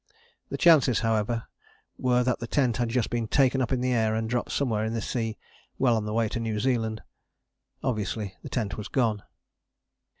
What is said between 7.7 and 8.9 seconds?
Obviously the tent was